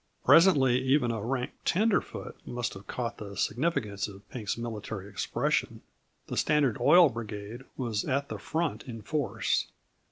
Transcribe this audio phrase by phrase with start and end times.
[0.25, 5.83] Presently, even a rank tenderfoot must have caught the significance of Pink's military expression.
[6.25, 9.67] The Standard Oil Brigade was at the front in force.